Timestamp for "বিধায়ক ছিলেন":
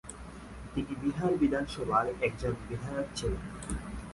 2.67-3.43